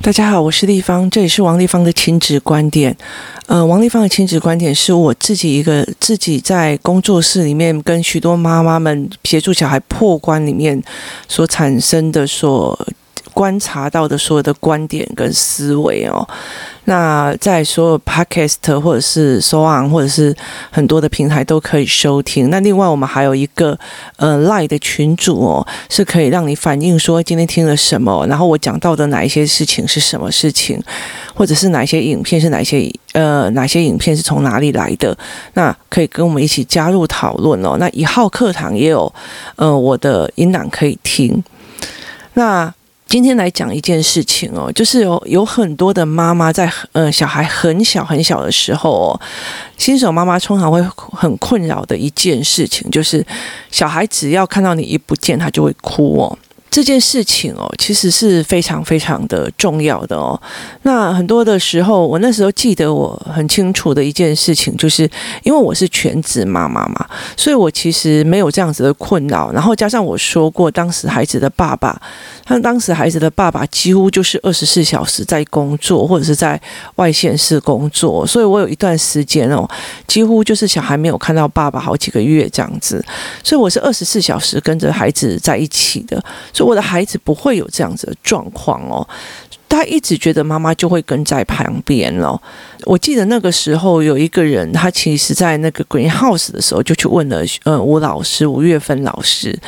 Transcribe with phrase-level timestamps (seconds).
[0.00, 2.96] 大家好，我是立方，这里是王立方的亲子观点。
[3.46, 10.82] 呃，王立方的亲子观点是我自己一个自己在工作室里面跟许多妈妈们协助小孩破关里面
[11.28, 12.78] 所产生的所。
[13.38, 16.26] 观察到的所有的观点跟思维哦，
[16.86, 20.34] 那在所有 podcast 或者是 so on，或者是
[20.72, 22.50] 很多的平台都可以收听。
[22.50, 23.78] 那另外我们还有一个
[24.16, 30.82] 呃 live 的群组哦，是可以让你反映说今天听了什么，然后我讲到的哪一些事情是什么事情，
[31.32, 35.16] 或者是哪一些影片是哪些呃哪些影片是从哪里来的，
[35.54, 37.76] 那可以跟我们一起加入讨论哦。
[37.78, 39.14] 那一号课堂也有
[39.54, 41.40] 呃我的音档可以听，
[42.34, 42.74] 那。
[43.08, 49.20] 今天来讲一件事情哦，就是有有很多的妈妈在呃小孩很小很小的时候哦，
[49.78, 53.24] 新手妈妈通常会很困扰的一件事情，就是
[53.70, 56.38] 小孩只要看到你一不见，他就会哭哦。
[56.78, 60.40] 这件事情哦，其实是非常非常的重要的哦。
[60.82, 65.02] 那很多的时候，我那时候记得我很清楚的一件事情，就是
[65.42, 67.04] 因为我是全职妈妈嘛，
[67.36, 69.50] 所以我其实没有这样子的困扰。
[69.50, 72.00] 然后加上我说过，当时孩子的爸爸，
[72.44, 76.60] 他当时孩子的爸爸几乎就是二十四小时在工作，或者是在
[76.94, 79.68] 外县市工作，所以我有一段时间哦，
[80.06, 83.04] 几乎就是小孩没有看到爸爸好几个月这样子，
[83.42, 86.22] 所以我是二十四小时跟着孩子在一起的。
[86.52, 89.06] 所以我的孩子不会有这样子的状况哦，
[89.66, 92.38] 他一直觉得妈妈就会跟在旁边哦。
[92.84, 99.58] 我记得那个时候有一个人，他其实在那个 Greenhouse 的时候就去问了呃吴老师吴月芬老师，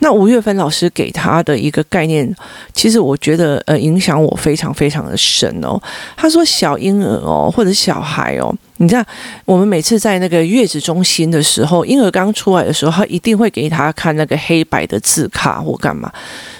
[0.00, 2.34] 那吴月芬老师给他的一个概念，
[2.72, 5.80] 其实我觉得呃影响我非常非常的深哦。
[6.16, 8.52] 他说小婴儿哦或者小孩哦。
[8.78, 9.04] 你知道，
[9.44, 16.10] 我们每次在那个月子中心的时候，婴儿刚出来的时候，他一定会给他看那个黑白的字卡或干嘛，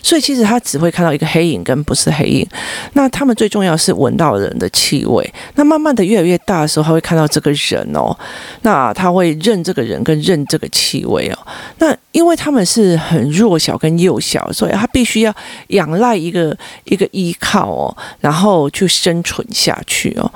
[0.02, 2.46] 所以其实他只会看到一个黑影跟不是黑影。
[2.94, 5.32] 那他们最重要是闻到人的气味。
[5.54, 8.16] 那慢慢的越来越大的时候，他会看到这个人哦，
[8.62, 11.38] 那他会认这个人跟认这个气味哦。
[11.78, 15.34] 那因为他们是很弱小跟幼小，所以他必须要
[15.68, 20.30] 仰赖一个一个依靠哦，然后去生存下去哦。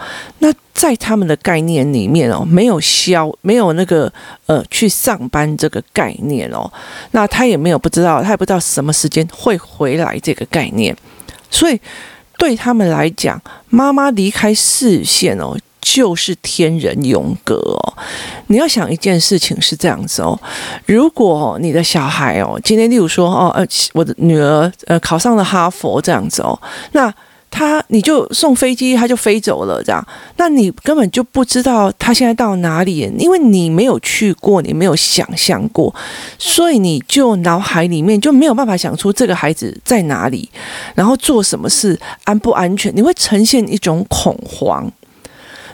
[0.45, 4.13] 那在他们的概念里面哦，没有消，没有那个
[4.47, 6.69] 呃去上班这个概念哦，
[7.13, 10.97] 那他也没有不知道，他也不知道什么时间会回来这个概念，
[11.49, 11.81] 所以
[12.39, 17.95] 对他们来讲，妈妈离开视线哦，就是天人永隔哦。
[18.49, 20.37] 你要想一件事情是这样子哦，
[20.87, 26.61] 如果你的小孩哦，今天例如说哦呃，我的女儿呃考上了哈佛这样子哦，
[26.91, 27.15] 那。
[27.53, 30.05] 他，你就送飞机，他就飞走了，这样，
[30.39, 35.95] 那你根本就不知道他现在到哪里，因为你没有去过，你没有想象过，
[36.39, 40.49] 所以你就脑海里面就没有办法想出这个孩子在哪里，
[40.95, 44.91] 然后做什么事，安不安全，你会呈现一种恐慌。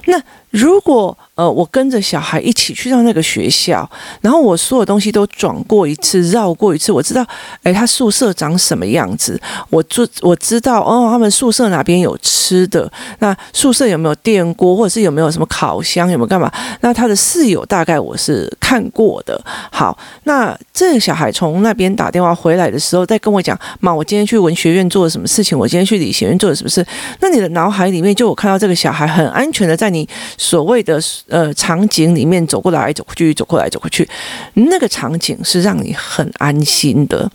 [0.06, 3.88] 那如果呃，我跟着小孩一起去到那个学校，
[4.20, 7.24] 然后我所有东西都转过一次，绕过一次，我知道，
[7.62, 9.40] 诶，他宿舍长什么样子？
[9.70, 12.90] 我就我知道哦，他们宿舍哪边有吃的？
[13.20, 16.10] 那宿舍有没有电锅，或者是有没有什么烤箱？
[16.10, 16.50] 有没有干嘛？
[16.80, 19.40] 那他的室友大概我是看过的。
[19.70, 25.56] 好，那这个小孩从那边打电话回来的时候，再跟我讲，妈，我今天去文学院做了什么事情？
[25.56, 26.84] 我今天去理学院做了什么事？
[27.20, 30.08] 那你的脑海里面就我看到这个小孩很安全的在你
[30.48, 30.98] 所谓的。
[31.28, 34.08] 呃，场景里面走过来走过去，走过来走过去，
[34.54, 37.30] 那个场景是让你很安心的。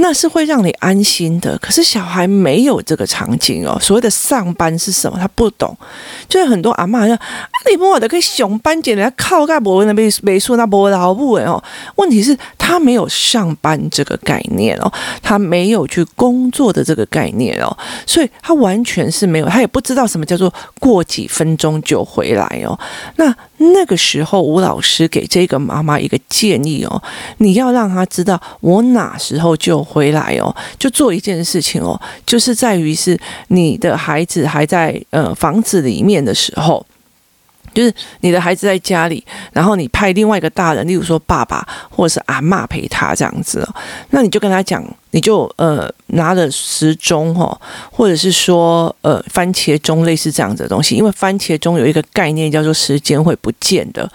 [0.00, 3.76] 那是会让你安心的，可是小孩没有这个场景哦。
[3.80, 5.18] 所谓的上班是什么？
[5.18, 5.76] 他不懂。
[6.28, 7.20] 就是很多阿嬷说：“啊，
[7.68, 11.62] 你不我的可以上班，简单靠盖博那边没说那博老不稳哦。”
[11.96, 14.92] 问题是，他没有上班这个概念哦，
[15.22, 17.76] 他没有去工作的这个概念哦，
[18.06, 22.78] 所以他完全是没有，他也不知道什么叫做过几分钟就回来哦。
[23.16, 27.02] 那那个时候，吴老师给这个妈妈一个建议哦，
[27.38, 29.78] 你要让他知道我哪时候就。
[29.88, 33.18] 回来哦，就做一件事情哦，就是在于是
[33.48, 36.84] 你的孩子还在呃房子里面的时候，
[37.72, 43.66] 就是你的孩子在家里，然后你派另外一个大人，例如说爸爸或者是阿嬷陪他这样子，
[44.10, 47.58] 那你就跟他讲，你就呃拿了时钟哦，
[47.90, 54.10] 或者是说呃番茄钟类似这样子的东西，因为番茄钟有一个概念叫做时间会不见的。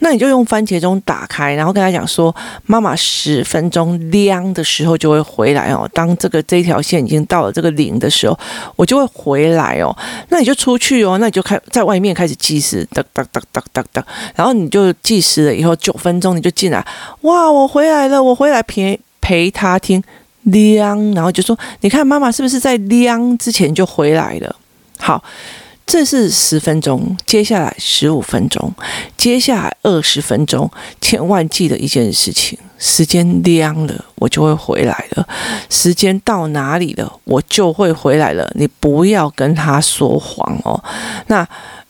[0.00, 2.34] 那你就用番茄钟打开，然后跟他讲说
[2.66, 5.88] ：“妈妈十分钟亮的时候就会回来哦。
[5.94, 8.38] 当这个这条线已经到了这个零的时候，
[8.76, 9.96] 我就会回来哦。
[10.28, 14.06] 那你就出去哦，那你就开在外面开始计时，哒哒哒哒哒哒。
[14.34, 16.86] 然后你就计时了以后九分钟你就进来，
[17.22, 20.04] 哇，我回来了，我回来陪陪他听。
[20.46, 24.56] 亮，然后就说：“你看妈妈是不是在亮之前就回来了？”
[24.98, 25.22] 好，
[25.86, 28.72] 这是十分钟，接下来十五分钟，
[29.16, 30.70] 接下来二十分钟，
[31.00, 35.24] 千万记得一件事情：时间亮了，我就会回来了；
[35.68, 38.50] 时间到哪里了，我就会回来了。
[38.54, 40.82] 你不要跟他说谎哦。
[41.26, 41.46] 那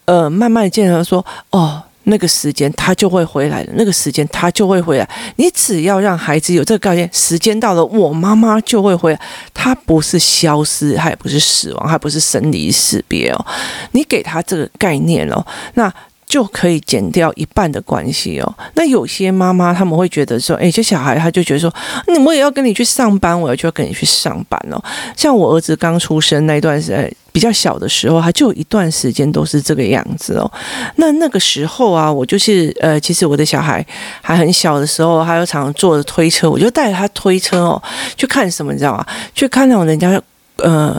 [0.06, 1.82] 呃，慢慢见他说哦。
[2.06, 5.08] 那个时间他就会回来的，那个时间他就会回来。
[5.36, 9.20] 你只要让孩子有这个概念，时间到了，我妈妈就会回来。
[9.54, 13.46] 他不是消失，他也不是死亡，他不是生离死别哦。
[13.92, 15.92] 你给他这个概念哦，那。
[16.28, 18.54] 就可以减掉一半的关系哦。
[18.74, 21.72] 那有些妈妈他们会觉得说，哎，这小孩他就觉得说，
[22.08, 24.82] 你我也要跟你去上班，我要就要跟你去上班哦。
[25.16, 30.50] 像我儿子刚出生那段时间，比较小的时候，他就有一段时间都是这个样子哦。
[30.94, 33.84] 那那个时候啊，我就是呃，其实我的小孩
[34.22, 37.82] 还很小的时候，他又常常坐着推车，我就带着他推车哦，
[38.16, 39.04] 去看什么，你知道吗？
[39.34, 40.18] 去看那种人家
[40.56, 40.98] 呃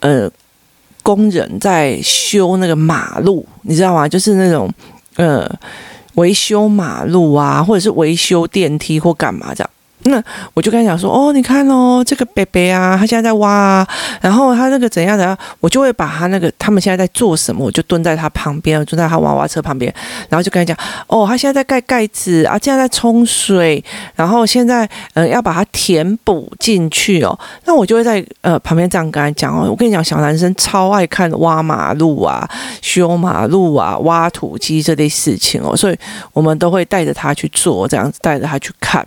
[0.00, 0.30] 呃。
[1.00, 4.06] 工人在修那个马路，你知道吗？
[4.06, 4.70] 就是那种
[5.16, 5.50] 呃
[6.16, 9.70] 维修马路啊，或者是维修电梯或干嘛这样。
[10.04, 10.22] 那
[10.54, 13.88] 我就跟他讲说，哦，你看哦，这个伯伯啊，他现在在挖啊，
[14.20, 19.92] 然后他那个怎样的，我就会把他那个他们现在在做什么，我就蹲在他旁边，蹲在他娃娃车旁边，
[20.28, 23.82] 然后就跟他讲，哦，他现在在盖盖子啊，现在在冲水，
[24.14, 32.48] 然后现在呃要把它填补进去哦，那我就会在呃旁边这样跟他讲哦，我跟你讲，小男生超爱看挖马路啊、
[32.80, 35.98] 修马路啊、挖土机这类事情哦，所以
[36.32, 39.06] 我们都会带着他去做，这样子带着他去看。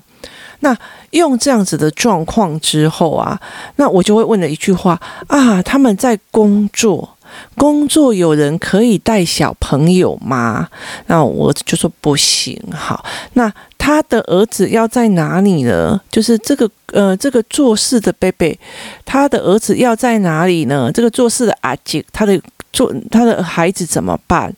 [0.61, 0.75] 那
[1.11, 3.39] 用这样子的状况之后啊，
[3.75, 7.17] 那我就会问了一句话啊，他们在工作，
[7.55, 10.69] 工作有人可以带小朋友吗？
[11.07, 12.59] 那我就说不行。
[12.73, 13.03] 好，
[13.33, 15.99] 那他的儿子要在哪里呢？
[16.09, 18.57] 就是这个呃，这个做事的 baby，，
[19.03, 20.91] 他的儿子要在哪里呢？
[20.91, 22.39] 这个做事的阿姐，他的
[22.71, 24.53] 做他的孩子怎么办？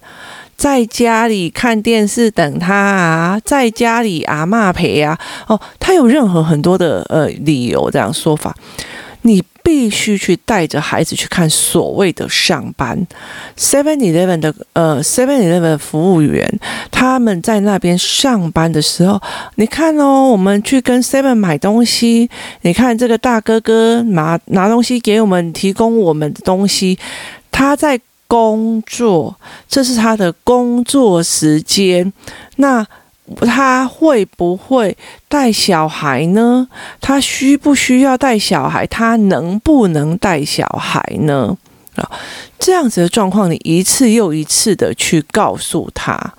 [0.64, 8.56] 在家里看电视等他啊，在家里阿嬷陪啊，哦，他有任何很多的呃理由这样说法，
[9.24, 13.06] 你必须去带着孩子去看所谓的上班。
[13.58, 16.50] Seven Eleven 的呃 Seven Eleven 的服务员
[16.90, 19.22] 他们在那边上班的时候，
[19.56, 22.30] 你看哦，我们去跟 Seven 买东西，
[22.62, 26.98] 你看这个大哥哥拿拿东西给我们，提供我们的东西，
[27.52, 28.00] 他在。
[28.34, 29.36] 工作，
[29.70, 32.12] 这是他的工作时间。
[32.56, 32.84] 那
[33.42, 34.98] 他会不会
[35.28, 36.68] 带小孩呢？
[37.00, 38.88] 他需不需要带小孩？
[38.88, 41.56] 他能不能带小孩呢？
[41.96, 42.10] 啊，
[42.60, 46.34] 这样子的状况，你一次又一次的去告诉他，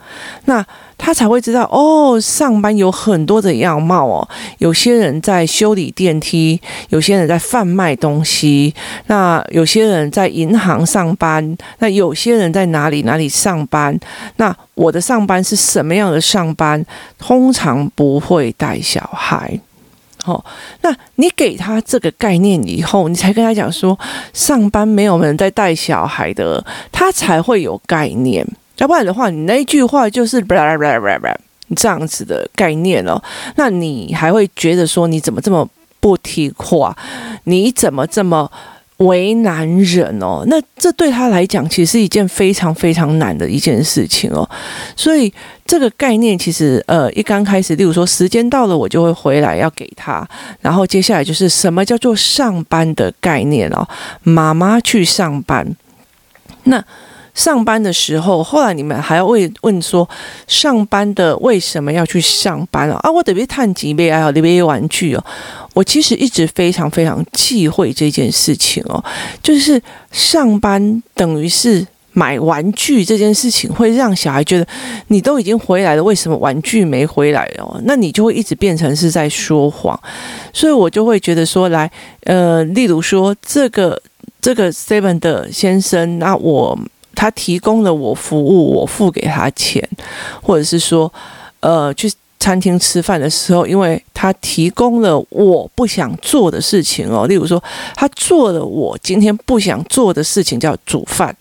[0.47, 0.65] 那。
[0.97, 4.27] 他才会知道哦，上班有很多的样貌哦。
[4.59, 6.59] 有些人在修理电梯，
[6.89, 8.73] 有些人在贩卖东西，
[9.09, 13.99] 那有些人在银行上班，那有些人在哪里哪里上班。
[14.37, 16.83] 那我的上班是什么样的上班？
[17.19, 19.61] 通常不会带小孩。
[20.25, 20.43] 哦，
[20.81, 23.99] 那你给他这个概念以后，你才跟他讲说，
[24.33, 28.47] 上班没有人在带小孩的，他才会有概念。
[28.79, 30.43] 要不然的话，你那一句话就是
[31.77, 33.23] 这样子的概念哦。
[33.57, 35.69] 那你还会觉得说，你怎么这么
[36.01, 36.97] 不听话？
[37.45, 38.51] 你怎么这么
[38.99, 40.45] 为难人哦？
[40.47, 44.49] 那这对他来讲，其实是一件非常非常难的一件事情哦。
[44.97, 45.33] 所以
[45.67, 50.27] 这个概念其实，呃，一刚开始，例如说时间到了，我就会回来要给他。
[50.61, 53.87] 然后接下来就是什么叫做上班的概念哦？
[54.23, 55.75] 妈妈去上班，
[56.65, 56.85] 那。
[57.35, 60.09] 上班的时候，后来你们还要问问说，
[60.47, 62.99] 上班的为什么要去上班啊？
[63.03, 65.25] 啊，我特别叹几杯啊，特别玩具哦。
[65.75, 69.03] 我其实一直非常非常忌讳这件事情哦，
[69.43, 74.65] 就是上班等于是买玩具这件事情，会让小孩觉得
[75.09, 77.81] 你都已经回来了，为什么玩具没回来哦？
[77.85, 79.99] 那你就会一直变成是在说谎，
[80.53, 81.91] 所以我就会觉得说，来，
[82.23, 84.01] 呃，例如说这个
[84.41, 86.79] 这个 Seven 的先生，那我。
[87.15, 89.89] 他提供了我服务，我付给他钱，
[90.43, 91.13] 或者是说，
[91.61, 97.63] 呃，去餐厅吃饭的时候，因为他提供了我不想做的事情哦，例如说，
[97.95, 101.35] 他做了我今天不想做的事情，叫煮饭。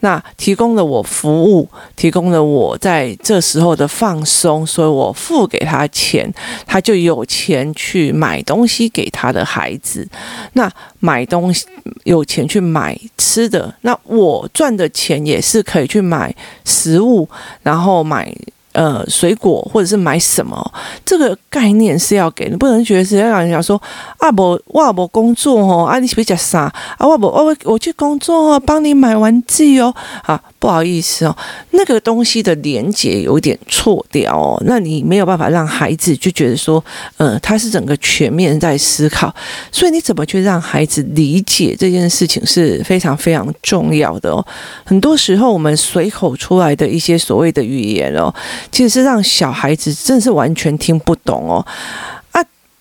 [0.00, 6.32] 那提供了我服务，提供了我在这时候的放松，所以我付给他钱，
[6.66, 10.08] 他就有钱去买东西给他的孩子。
[10.52, 11.66] 那买东西
[12.04, 17.28] 有钱去买吃的，那我赚的钱也是可以去买食物，
[17.62, 18.32] 然后买
[18.72, 20.72] 呃，水果或者是买什么，
[21.04, 23.80] 这个概念是要给，你不能觉得是要让人家说
[24.18, 26.60] 啊，我我我工作哦，啊你是不是吃啥？
[26.98, 31.36] 啊，我我我我去工作哦，帮你买玩具哦，啊不好意思哦，
[31.70, 36.84] 那个东西的连结有点错掉哦，那你没有办法让孩子就觉得说，
[37.16, 39.34] 呃，他是整个全面在思考，
[39.70, 44.44] 所以你怎么去让孩子理解这件事情是非常非常重要的哦。
[44.84, 48.34] 很多时候我们随口出来的一些所谓的语言哦。
[48.70, 51.64] 其实是让小孩子真是完全听不懂哦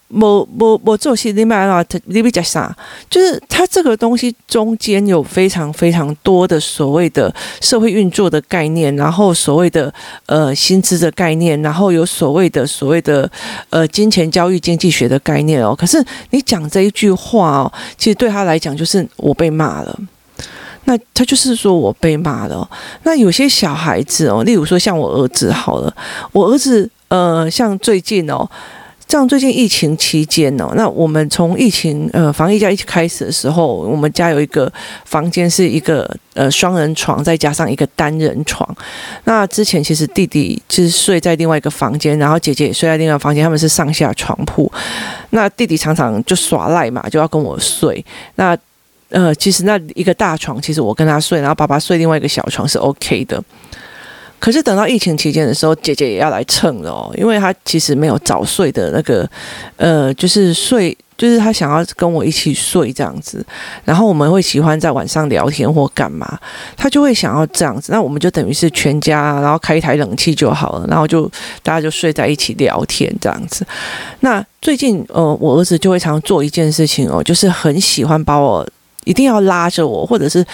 [0.09, 0.17] 啊！
[0.19, 2.75] 我我我做西里面啊，你比较啥？
[3.09, 9.93] 就是他这个东西中间有非常非常多的所谓的社会运作的概念，然后所谓的
[10.27, 13.29] 呃薪资的概念，然后有所谓的所谓的
[13.69, 15.75] 呃金钱交易经济学的概念哦。
[15.75, 19.99] 可是你讲这一句话哦，其实对他来讲就是我被骂了。
[20.85, 22.65] 那他就是说我被骂了。
[23.03, 25.93] 那有些小孩子哦，例如说像我儿子好了，
[26.31, 28.49] 我儿子呃，像最近哦，
[29.07, 34.71] 像最近疫情期间哦，那我们从疫情呃防疫假一起开始的时候，我们家有一个
[35.05, 38.67] 房间是一个呃双人床，再加上一个单人床。
[39.23, 44.71] 那之前其实弟弟就是睡在另外一个房间，然后姐姐也睡在另外一个房间，他们是上下床铺。
[45.29, 48.03] 那弟弟常常就耍赖嘛，就要跟我睡。
[48.35, 48.57] 那
[49.09, 53.41] 呃，其实那一个大床，其实我跟他睡，然后爸爸睡另外一个小床是 OK 的。
[54.39, 59.27] 可是等到疫情期间的时候，姐姐也要来蹭了哦，因为她其实没有早睡的那个，
[59.77, 63.45] 呃，就是睡，就是她想要跟我一起睡这样子。
[63.83, 66.39] 然后我们会喜欢在晚上聊天或干嘛，
[66.75, 67.91] 她就会想要这样子。
[67.91, 71.29] 那我们就等于是全家，然后开一台冷气就好了，然后就
[71.63, 73.65] 大家就睡在一起聊天这样子。
[74.19, 78.67] 那最近呃，我儿子就会常做一件事情哦，就是很喜欢把我。
[79.07, 80.45] 一定要拉着我，或者是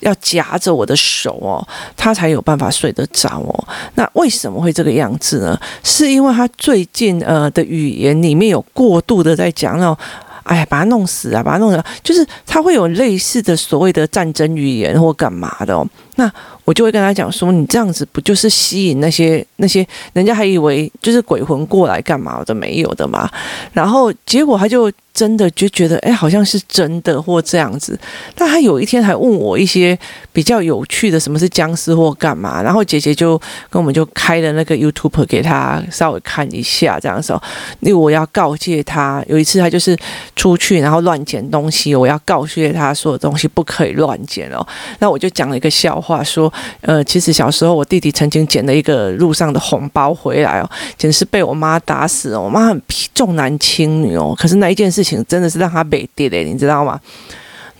[0.00, 1.66] 要夹着我的手哦，
[1.96, 3.64] 他才有办法睡得着哦。
[3.94, 5.58] 那为什么会这个样子呢？
[5.82, 9.96] 是因为他最近呃的语言里面有过度的在讲那种，
[10.42, 15.86] 哎呀，把他弄死啊，把他弄死，就是他会有类似的所谓的战争语言或干嘛的哦。
[16.16, 16.30] 那
[16.64, 23.28] 我就会跟他讲说，你这样子不就是吸引那些那些人家还以为就是鬼魂过来干嘛的没有的嘛？
[23.72, 24.90] 然后结果他就。
[25.14, 28.00] 真的就觉得哎，好像是真的或这样子。
[28.34, 29.96] 但他有一天还问我一些
[30.32, 32.62] 比较有趣的，什么是僵尸或干嘛。
[32.62, 33.38] 然后姐姐就
[33.68, 37.38] 跟我们就开了那个 YouTube 给他稍微看一下，这样子。
[37.80, 39.94] 因为我要告诫他，有一次他就是
[40.34, 44.66] 出去然后乱捡东西，我要告诫他所有东西不可以乱捡哦。
[44.98, 52.40] 那我就讲了一个笑话，说呃，其实小时候我弟弟曾经捡了一个路上的红包回来哦，简直是被我妈打死哦。
[52.40, 52.82] 我妈很
[53.14, 55.02] 重男轻女哦，可是那一件事。
[55.02, 56.98] 情真的是让他被跌的，你知道吗？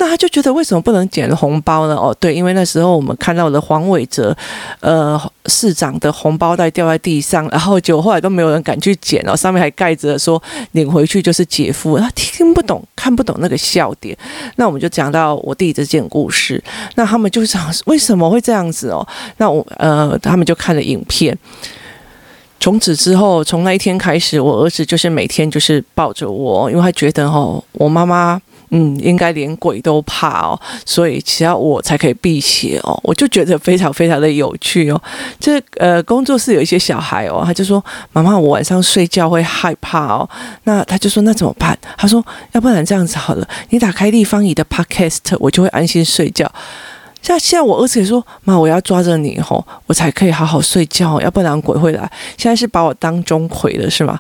[0.03, 1.95] 那他就觉得为什么不能捡红包呢？
[1.95, 4.37] 哦，对，因为那时候我们看到了黄伟哲
[4.81, 5.17] 呃
[5.47, 10.43] 市长的红包袋掉在地上，然后就后来都没有人敢去捡哦，上面还盖着说
[10.73, 14.19] 领回去就是姐夫，他听不懂看不懂那个笑点。
[14.57, 16.61] 那我们就讲到我弟这件故事，
[16.97, 19.07] 那他们就想为什么会这样子哦？
[19.37, 21.39] 那我呃他们就看了影片。
[22.59, 28.41] 从此之后，从那一天开始，我儿子就是每天就是抱着我，因为他觉得哦，我妈妈
[28.75, 35.01] 嗯应该连鬼都怕哦，所以只要我才可以辟邪哦，我就觉得非常非常的有趣哦。
[35.39, 40.29] 这呃工作室有一些小孩哦，他就说妈妈，我晚上睡觉会害怕哦，
[40.65, 41.79] 那他就说那怎么办？
[41.97, 46.51] 他说要不然这样子好了，你打开立方椅的 Podcast，我就会安心睡觉。
[47.21, 52.11] 像现在我儿子也说，妈，我要抓着你吼，我才可以好好睡觉，要不然鬼会来。
[52.37, 54.19] 现在是把我当钟馗了，是吗？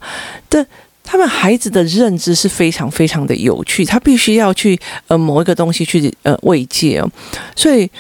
[0.49, 0.65] 但
[1.05, 4.79] 他们孩子的认知是非常非常的有趣，他必须要去
[5.09, 7.11] 呃某一个东西去呃慰藉哦，
[7.55, 7.91] 所以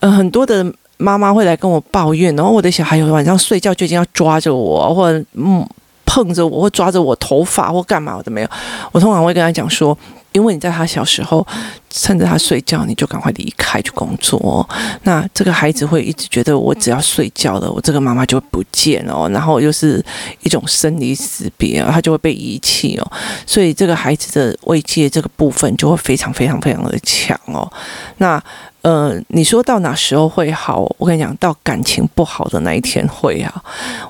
[0.00, 0.64] 呃很多的
[0.96, 5.66] 妈妈会来跟我抱怨，然后我的小孩有晚上睡觉就已经要抓着我，或者嗯
[6.06, 8.48] 碰着我，或抓着我头发或干嘛我都没有，
[8.92, 9.96] 我通常会跟他讲说。
[10.32, 11.46] 因为你在他小时候，
[11.90, 14.68] 趁着他睡觉，你就赶快离开去工作哦。
[15.02, 19.28] 那这个孩子会一直觉得，我只要睡觉了，我这个妈妈就会不见哦。
[19.32, 20.04] 然后又是
[20.42, 23.12] 一种生离死别，他就会被遗弃哦。
[23.46, 27.70] 所以这个孩子的慰藉这个部分就会非常非常非常的强哦。
[28.18, 28.42] 那。
[28.82, 30.80] 呃，你说到哪时候会好？
[30.96, 33.62] 我跟你讲，到感情不好的那一天会啊。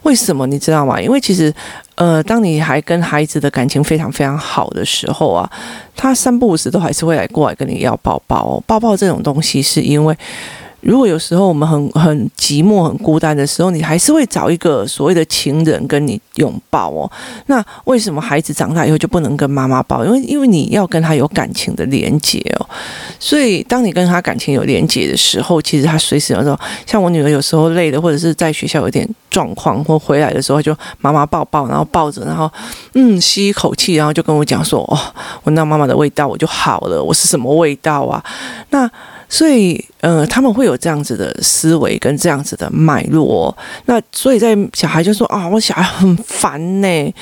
[0.03, 1.01] 为什么你知道吗？
[1.01, 1.53] 因为其实，
[1.97, 5.51] 呃，当你还跟孩子的感情非常非常好的时候啊，
[5.97, 8.63] 他三不五时都还是会来过来跟你要抱抱。
[8.67, 10.17] 抱抱这种东西，是因为
[10.81, 17.11] 如果有时候我们很很寂寞、很孤单的时候，你还是会找一个所谓的情人跟你拥抱哦。
[17.47, 20.05] 那为什么孩子长大以后就不能跟妈妈抱？
[20.05, 22.67] 因为因为你要跟他有感情的连接哦。
[23.19, 32.51] 所以当你跟他感情有连接的时候，其实他随时有时候，像我女儿有时候累了，或者是在学校有点状况或回来的时候，就妈妈抱抱，然后抱着，然后
[32.95, 34.99] 嗯吸一口气，然后就跟我讲说：“哦，
[35.45, 37.03] 闻到妈妈的味道，我就好了。
[37.03, 38.25] 我是什么味道啊？”
[38.71, 38.91] 那。
[39.33, 43.57] 所以，呃，他们会有这样子的思维跟这样子的脉络。
[43.87, 47.15] 那所以在小孩就说啊，我小孩很烦呢，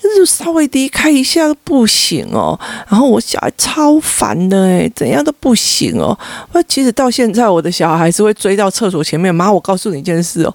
[0.00, 2.58] 就是稍微离开一下都不行哦。
[2.88, 6.16] 然后我小孩超烦的诶，怎样都不行哦。
[6.52, 9.34] 那其实到现在，我的小孩还是会追到厕所前面。
[9.34, 10.54] 妈，我告诉你一件事哦，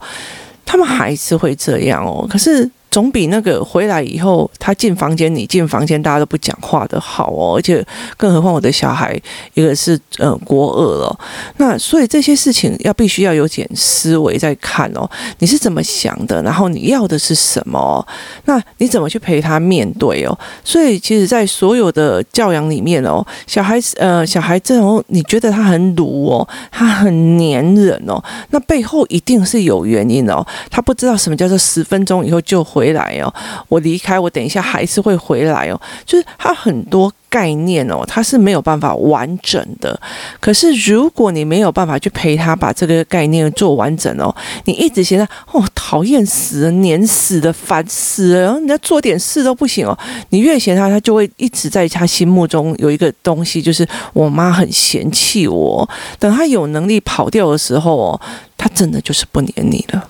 [0.66, 2.26] 他们还是会这样哦。
[2.30, 2.72] 可是。
[2.92, 7.56] 总比那个回来以后，他进房间，你进房间，大家都不讲话的好哦。
[7.56, 7.84] 而且，
[8.18, 9.18] 更何况我的小孩
[9.54, 11.20] 一个是呃国二了，
[11.56, 15.10] 那所以这些事情要必须要有点思维在看哦。
[15.40, 16.44] 你是怎么想的？
[16.44, 18.06] 然后你要的是什么？
[18.44, 20.38] 那你怎么去陪他面对哦？
[20.66, 30.46] 所以，其实，在所有的教养里面哦，小孩子呃小孩这种你觉得他很鲁哦，他很黏人哦，那背后一定是有原因哦。
[30.70, 32.81] 他不知道什么叫做十分钟以后就会。
[32.82, 33.32] 回来哦，
[33.68, 35.80] 我离开，我等一下还是会回来哦。
[36.04, 40.00] 就是他很多概念哦，他是没有办法完整的。
[40.40, 44.36] 可是如果你没有办法去陪他把这个概念做完整哦，
[44.66, 49.96] 你一直嫌他哦讨厌死了、黏死的、烦死了，然后你要做点事都不行哦。
[50.30, 55.88] 你越嫌他，他就会一直在他心目中有一个东西，就是我妈很嫌弃我。
[56.18, 58.22] 等他有能力跑掉的时候哦，
[58.58, 60.08] 他真的就是不黏你了。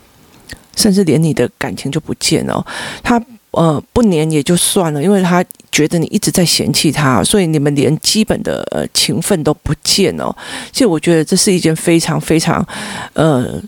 [0.76, 2.66] 甚至连你的感情就不见了，
[3.04, 10.36] 他呃不黏也就算了，因为他觉得你一直在嫌弃他，所以你们连基本的呃情分都不见了。
[10.72, 12.66] 其实我觉得这是一件非常非常
[13.14, 13.62] 呃。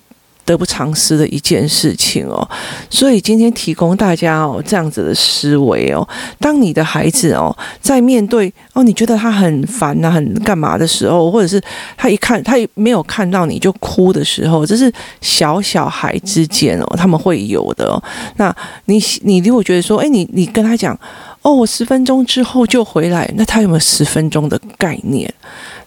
[0.45, 2.47] 得不偿失的一件事情哦，
[2.89, 6.07] 所以今天提供大家哦这样子的思维哦，
[6.39, 11.61] 当你的孩子哦在面对哦你觉得他很烦呐、很干嘛的时候，或者是
[11.95, 18.01] 他一看他没有看到你就哭的时候，这是小小孩之间哦他们会有的、
[18.35, 18.53] 那
[18.85, 20.97] 你你如果觉得说，哎你你跟他讲
[21.41, 25.33] 哦我十分钟之后就回来，那他有没有十分钟的概念？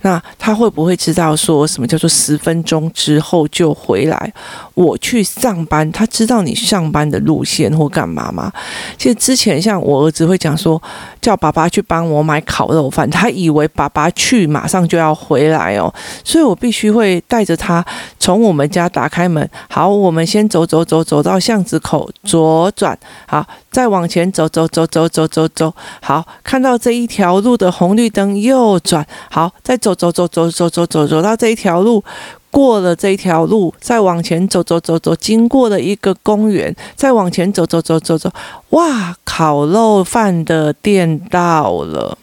[0.07, 4.33] 那他会不会知道说什么叫做十分钟之后就回来？
[4.75, 8.53] 我去上班，他知道你上班的路线或干嘛吗？
[8.97, 10.81] 其实之前像我儿子会讲说，
[11.21, 17.85] 叫爸爸去帮我买烤肉饭，他以为爸爸去马上就要回来哦，所以我必须会带着他
[18.21, 32.05] 从我们家打开门，好，我们先走走走走到巷子口左转，好，再往前走走走走走走走，好，看到这一条路的红绿灯右转，好，再走走走走走走走走到这一条路。
[32.49, 38.31] 过了这一条路，再往前走走走走，经过了一个公园，再往前走走走走走，
[38.71, 42.17] 哇，烤肉饭的店到了。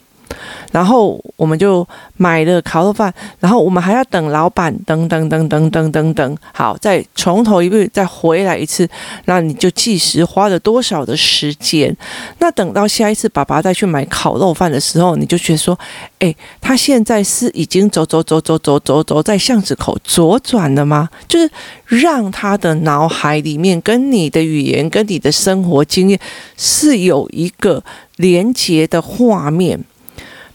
[0.72, 8.88] 然后我们就买了烤肉饭，然后我们还要等老板，等等等等等等等，好，再从头一遍再回来一次，
[9.26, 11.96] 那你就计时花了多少的时间？
[12.40, 15.78] 那等到下一次爸爸再去买烤肉饭的时候，你就觉得说，
[16.20, 21.10] 哎，他现在是已经走走走走走走走在巷子口左转了吗？
[21.28, 21.50] 就是
[21.86, 26.20] 让他的脑海里面跟你的语言、跟你的生活经验
[26.58, 27.84] 是有一个
[28.18, 29.80] 连接的画面。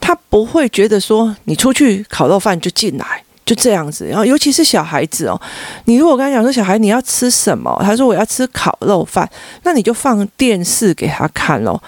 [0.08, 5.38] 他不会觉得说你出去烤肉饭就进来就这样子，然后尤其是小孩子哦，
[5.84, 9.28] 你如果跟他讲说小孩你要吃什么，他说我要吃烤肉饭，
[9.64, 11.78] 那你就放电视给他看哦。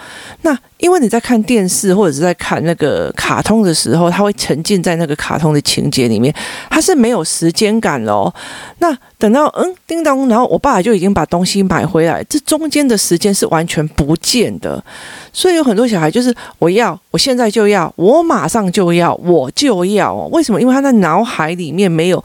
[0.43, 6.31] 那因为你在看电视或者是在看那个卡通的时候，他会沉浸在那个卡通的情节里面，
[6.69, 8.31] 他是没有时间感哦。
[8.79, 14.83] 那等到嗯叮咚，然后我爸就已经把东西买回来，这中间的时间是完全不见的。
[15.33, 20.13] 所以有很多小孩就是我要，我现在就要，我马上就要，我就要。
[20.31, 20.61] 为什么？
[20.61, 22.23] 因为他的脑海里面没有。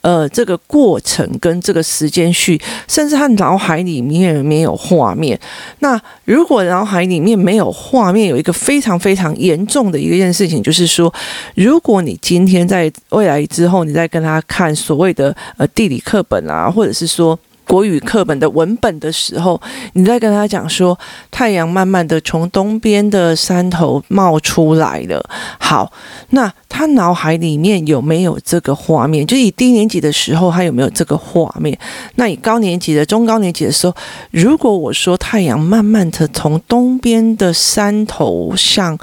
[0.00, 5.38] 呃，这个过程跟这个时间序，甚至他脑海里面没有画面。
[5.80, 11.12] 那如果脑海里面没有画面，有一个非常非常严重的一件事情，就是说，
[11.56, 17.38] 如果你今天在未来之后，你再跟他看所谓的呃地理课本啊，或者是说。
[17.68, 19.60] 国语课本的文本的时候，
[19.92, 20.98] 你在跟他讲说，
[21.30, 25.22] 太阳慢慢的从东边的山头冒出来了。
[25.60, 25.92] 好，
[26.30, 29.26] 那他脑海里面有没有这个画面？
[29.26, 31.78] 就以低年级的时候，他有没有这个画面？
[32.14, 33.94] 那以高年级的、中高年级的时候，
[34.30, 38.98] 如果我说太阳慢慢的从东边的山头上。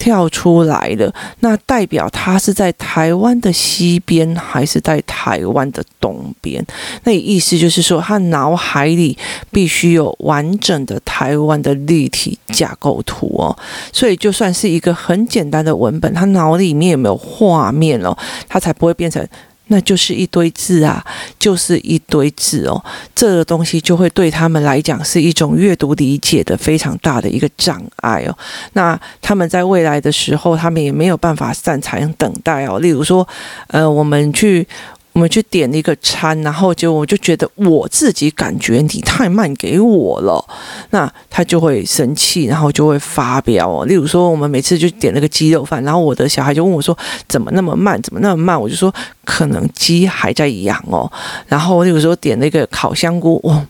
[0.00, 6.64] 跳出来了，那代表他是在台湾的西边还是在台湾的东边？
[7.04, 9.16] 那意思就是说，他脑海里
[9.52, 13.54] 必须有完整的台湾的立体架构图哦。
[13.92, 18.16] 所以就算是一个很简单的文本，他脑里面有没有画面哦，
[18.48, 19.24] 他才不会变成。
[19.72, 21.02] 那就是一堆字啊，
[21.38, 28.36] 就是一堆字哦，这个东西就会对他们来讲是一种阅读理解的非常大的一个障碍哦。
[28.74, 32.78] 那他们在未来的时候，他们也没有办法擅长等待哦。
[32.80, 33.26] 例如说，
[33.68, 34.66] 呃，我们去。
[35.12, 40.44] 我们去点了一个餐，然后就我就觉得我自己感觉你太慢给我了，
[40.90, 43.84] 那他就会生气，然后就会发飙哦。
[43.86, 46.96] 例如说，我们每次就点那个鸡肉饭，然后我的小孩就问我说
[47.28, 48.00] ：“怎么那么慢？
[48.02, 48.94] 怎么那么慢？”我就说
[49.24, 51.10] ：“可能鸡还在养哦。”
[51.48, 53.66] 然后例如说点那个烤香菇，哇，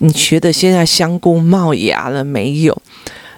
[0.00, 2.76] 你觉得现在香菇冒芽了没有？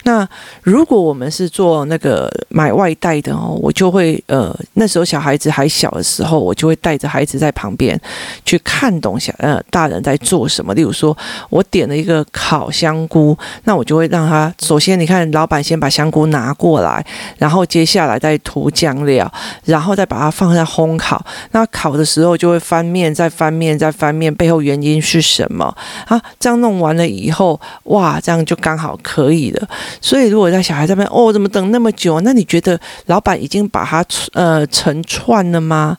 [0.05, 0.27] 那
[0.63, 8.01] 如果我们是做那个买外带的哦，我就会呃那时候小孩子还小的时候，我就会带着孩子在旁边
[8.45, 10.73] 去看懂小呃大人在做什么。
[10.75, 11.17] 例如说，
[11.51, 17.05] 我点了一个烤香菇，那我就会让他首先你看老板先把香菇拿过来，
[17.39, 19.31] 然后接下来再涂酱料，
[19.65, 21.25] 然后再把它放在烘烤。
[21.53, 25.75] 那烤的时候就会翻面，再翻面，再翻面，背后原因是什么
[26.07, 26.21] 啊？
[26.39, 29.69] 这样弄完了以后，哇，这样就刚好可以了。
[30.01, 32.21] 所以，如果在小孩这边，哦，怎么等那么久？
[32.21, 35.97] 那你觉得老板已经把它呃成串了吗？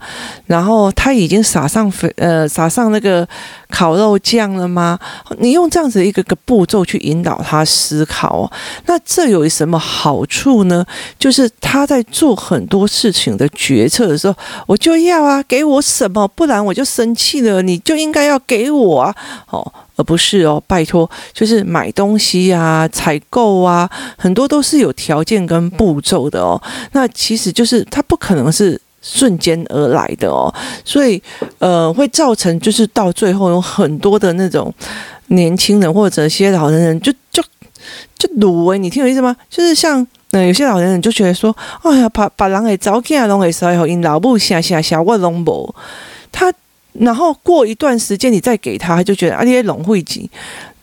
[0.48, 3.28] 然后他已经撒上粉呃撒上那个
[3.76, 4.98] 烤肉酱了吗？
[5.40, 8.50] 你用这样子一个个步骤去引导他思考，
[8.86, 10.86] 那这有什么好处呢？
[11.20, 14.36] 就是他在做很多事情的决策的时候，
[14.66, 17.62] 我就要啊，给我什么，不然我就生气了。
[17.62, 19.14] 你就应该要给我啊，
[19.50, 19.70] 哦。
[19.98, 26.62] 而不是哦，拜托，就是买东西啊、采购啊，很多都是有条件跟步骤的哦。
[26.92, 28.78] 那其实就是他不可能是
[29.08, 30.52] 瞬间而来的哦，
[30.84, 31.22] 所以
[31.60, 34.74] 呃，会造成就是到最后有很多的那种
[35.28, 37.44] 年轻人或者些老年人就就
[38.18, 39.36] 就鲁诶，你听我意思吗？
[39.48, 45.76] 就是像嗯、有些老年人就觉得说，哎呀，把把人给早起来拢会使后因老母想想想我拢无
[46.32, 46.52] 他。
[46.98, 50.32] 然后过一段时间，你再给他，他就觉得啊，这些龙会挤。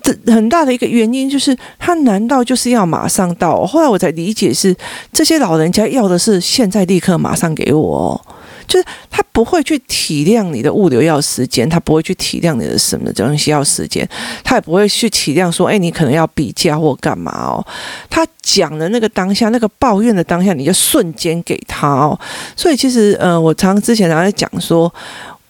[0.02, 3.64] 这很大的一个原因就是，他难道就是要马上到？
[3.64, 4.74] 后来我才理解是，
[5.12, 8.20] 这些老人家要的是现在立刻马上给我，
[8.66, 14.08] 就是他不会去体谅你的物流要时间，他不会去体谅你的什么东西要时间，
[14.42, 17.64] 他也不会去体谅说，哎，你可能要比价或干嘛哦。
[18.10, 22.18] 他讲的那个当下，那个抱怨的当下，你就瞬间给他哦。
[22.56, 24.92] 所以其实，呃，我常之前常在讲说。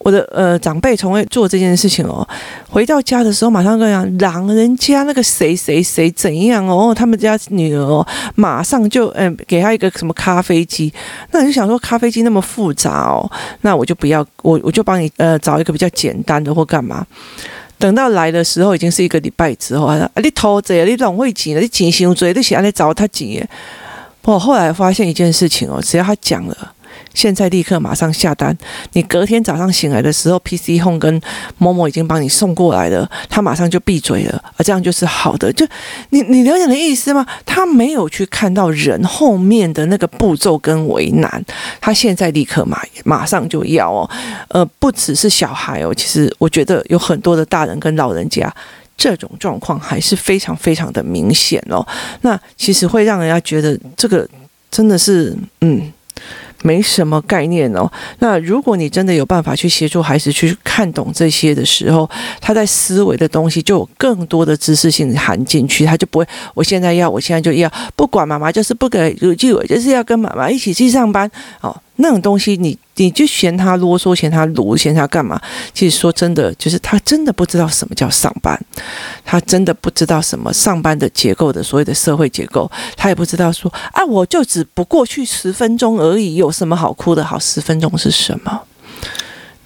[0.05, 2.27] 我的呃长辈从未做这件事情哦，
[2.69, 10.93] 回到家的时候马上跟讲，让人家那个谁谁谁怎样哦，他们家女儿哦，马上就嗯、呃、给他一个什么咖啡机，
[11.31, 17.07] 那你就想说咖啡机那么复杂哦，那我就不要我我就帮你呃找一个比较简单的或干嘛，
[17.79, 23.49] 等到来的时候已经是一个礼拜之后啊，你偷贼，你总会钱，你钱伤多，你想来找他钱。
[24.25, 26.73] 我后来发现一件事情哦，只要他讲了。
[27.14, 28.57] 现在立刻马上下单，
[28.92, 31.20] 你隔天早上醒来的时候，PC Home 跟
[31.59, 35.53] 某某已经帮你送过来了，他马上就闭嘴了，而这样就是好的。
[35.53, 35.66] 就
[36.11, 37.27] 你你了解的意思吗？
[37.44, 41.44] 他没有去看到人后面的那个步骤跟为难，
[41.81, 44.11] 他现在立刻马马上就要哦，
[44.48, 48.53] 呃，不只是小孩哦，其实我觉得有很多的大人跟老人家
[48.96, 51.87] 这种状况还是非常非常的明显哦。
[52.22, 54.29] 那其实会让人家觉得这个
[54.70, 55.92] 真的是嗯。
[56.62, 57.90] 没什么概念哦。
[58.20, 62.09] 那如果你真的有办法去协助孩子去看懂这些的时候，
[62.40, 66.27] 他在思维的东西就有更多的知识性含进去，他就不会。
[66.55, 71.77] 我现在要，我现在就要，不管妈妈就是不给，就就是要跟妈妈一起去上班哦。
[71.96, 75.40] 那种东西你，你就嫌他啰嗦，嫌他卢，嫌他干嘛？
[75.74, 78.59] 其实说真的，就是他真的不知道什么叫上班，
[79.24, 87.22] 他真的不知道什么上班的结构的所谓的社会结构，他也不知道说啊，我就只不过去十分钟而已，有什么好哭的？
[87.24, 88.62] 好，十分钟是什么？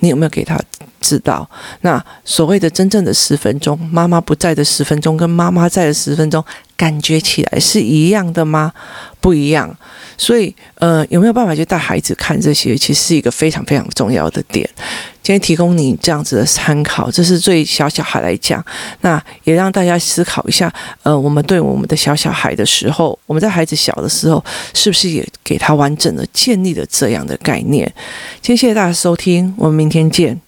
[0.00, 0.60] 你有没有给他
[1.00, 1.48] 知道？
[1.80, 6.44] 那所谓的真正的十分钟，妈妈不在的十分钟，跟妈妈在的十分钟，
[6.76, 8.74] 感觉起来是一样的吗？
[9.20, 9.74] 不一样。
[10.18, 12.76] 所以，呃，有没有办法去带孩子看这些？
[12.76, 14.68] 其实是一个非常非常重要的点。
[15.22, 18.64] 今天提供你这样子的参考，这是对小小孩来讲，
[19.00, 20.72] 那也让大家思考一下。
[21.02, 27.84] 呃，我们对我们的小小孩的时候，我们在孩子小的时候，是不是也给他完整的建立了这样的概念？
[28.40, 30.40] 今天谢谢大家收听，我们明天见。